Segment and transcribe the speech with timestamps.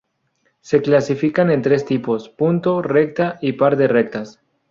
[0.61, 4.39] Se clasifican en tres tipos: punto, recta y par de rectas.